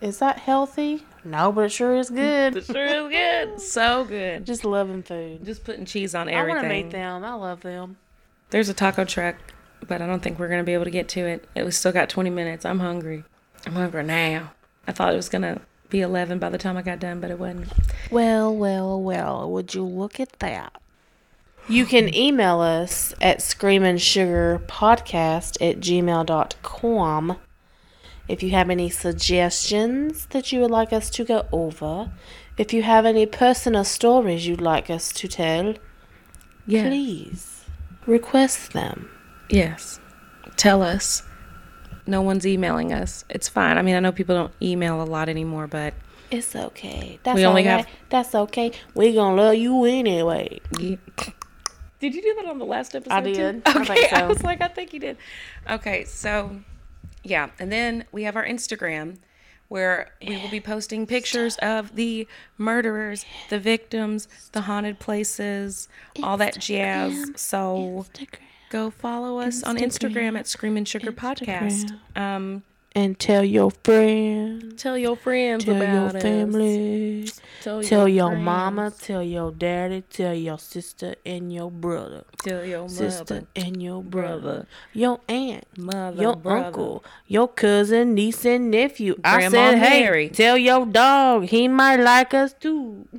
[0.00, 1.04] Is that healthy?
[1.24, 2.56] No, but it sure is good.
[2.56, 3.60] It sure is good.
[3.60, 4.46] So good.
[4.46, 5.44] Just loving food.
[5.44, 6.50] Just putting cheese on everything.
[6.50, 7.24] I want to meet them.
[7.24, 7.96] I love them.
[8.50, 9.36] There's a taco truck,
[9.86, 11.46] but I don't think we're gonna be able to get to it.
[11.54, 12.64] It was still got 20 minutes.
[12.64, 13.24] I'm hungry.
[13.66, 14.52] I'm hungry now.
[14.86, 17.38] I thought it was gonna be 11 by the time I got done, but it
[17.38, 17.68] wasn't.
[18.10, 20.72] Well, well, well, would you look at that?
[21.68, 27.36] You can email us at screamandsugarpodcast at gmail.com
[28.26, 32.10] if you have any suggestions that you would like us to go over.
[32.56, 35.74] If you have any personal stories you'd like us to tell,
[36.66, 36.88] Yeah.
[36.88, 37.64] please
[38.06, 39.10] request them.
[39.50, 40.00] Yes.
[40.56, 41.22] Tell us.
[42.08, 43.24] No one's emailing us.
[43.28, 43.76] It's fine.
[43.78, 45.92] I mean, I know people don't email a lot anymore, but
[46.30, 47.18] It's okay.
[47.22, 47.84] That's We only all right.
[47.86, 48.72] have- That's okay.
[48.94, 50.58] We gonna love you anyway.
[50.78, 50.96] yeah.
[52.00, 53.12] Did you do that on the last episode?
[53.14, 53.34] I too?
[53.34, 53.62] did.
[53.66, 54.28] I Okay, think I so.
[54.28, 55.16] was like, I think you did.
[55.68, 56.60] Okay, so
[57.24, 59.18] yeah, and then we have our Instagram
[59.68, 65.88] where we will be posting pictures of the murderers, the victims, the haunted places,
[66.22, 67.32] all that jazz.
[67.36, 68.06] So
[68.70, 71.96] go follow us on Instagram at Scream and Sugar Podcast.
[72.16, 72.62] Um,
[72.94, 74.82] And tell your friends.
[74.82, 76.22] tell your friends Tell about your us.
[76.22, 77.28] family.
[77.62, 78.44] Tell, Tell your friends.
[78.44, 82.24] mama, tell your daddy, tell your sister and your brother.
[82.42, 84.40] Tell your Sister mother, and your brother.
[84.40, 85.64] brother, Your aunt.
[85.76, 86.66] mother, Your brother.
[86.66, 89.14] uncle, your cousin, niece, and nephew.
[89.22, 90.28] I Grandma said, hey, Mary.
[90.30, 93.06] tell your dog he might like us too.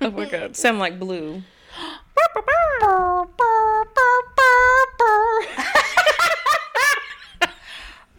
[0.00, 1.42] Oh my god, sound like blue.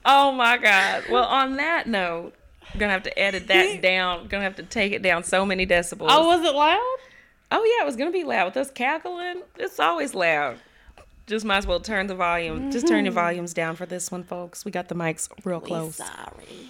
[0.05, 1.03] Oh my god.
[1.09, 2.33] Well, on that note,
[2.73, 4.21] I'm gonna have to edit that down.
[4.21, 6.07] I'm Gonna have to take it down so many decibels.
[6.09, 6.97] Oh, was it loud?
[7.51, 9.43] Oh yeah, it was gonna be loud with us cackling.
[9.57, 10.57] It's always loud.
[11.27, 12.71] Just might as well turn the volume.
[12.71, 13.15] Just turn the mm-hmm.
[13.15, 14.65] volumes down for this one, folks.
[14.65, 15.97] We got the mics real close.
[15.97, 16.69] Sorry.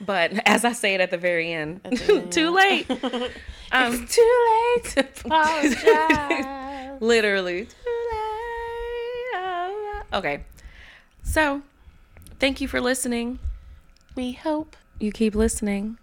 [0.00, 1.80] But as I say it at the very end,
[2.30, 2.86] too late.
[3.72, 7.00] Um, Too late to apologize.
[7.00, 7.64] literally.
[7.64, 7.70] Too
[9.32, 10.02] late.
[10.12, 10.44] Okay.
[11.24, 11.62] So,
[12.38, 13.40] thank you for listening.
[14.14, 14.76] we hope.
[15.00, 15.98] You keep listening.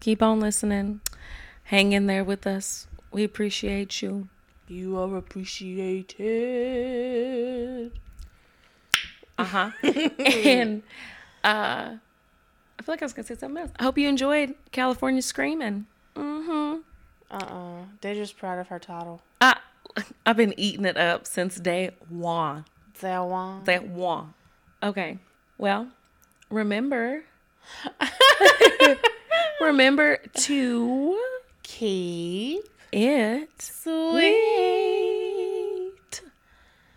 [0.00, 1.00] Keep on listening.
[1.64, 2.88] hang in there with us.
[3.12, 4.26] We appreciate you.
[4.66, 7.92] You are appreciated.
[9.38, 9.70] Uh huh.
[10.26, 10.82] and
[11.44, 11.90] uh,
[12.82, 13.70] I feel like I was gonna say something else.
[13.78, 15.86] I hope you enjoyed California Screaming.
[16.16, 16.80] Mm-hmm.
[17.30, 17.84] Uh-uh.
[18.00, 19.22] They're just proud of her title.
[19.40, 19.56] I
[20.26, 22.64] I've been eating it up since day one.
[23.00, 23.62] Day one.
[23.62, 24.34] Day one.
[24.82, 25.18] Okay.
[25.58, 25.92] Well,
[26.50, 27.22] remember.
[29.60, 31.20] remember to
[31.62, 34.02] Keep it sweet.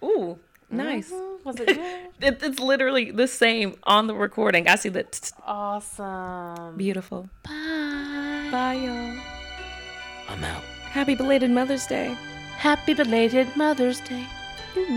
[0.03, 0.39] Ooh,
[0.77, 1.11] nice.
[1.11, 1.43] Mhm.
[1.45, 1.79] Was it good?
[2.21, 4.67] It, it's literally the same on the recording.
[4.67, 5.11] I see that.
[5.11, 6.75] t- t- awesome.
[6.77, 7.29] Beautiful.
[7.43, 8.47] Bye.
[8.51, 9.19] Bye, y'all.
[10.29, 10.63] I'm out.
[10.89, 12.15] Happy belated Mother's Day.
[12.57, 14.25] Happy belated Mother's Day.
[14.75, 14.89] Look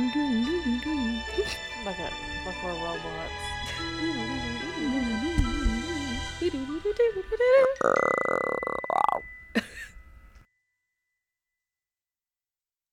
[1.98, 2.12] at
[2.46, 3.32] like we're robots.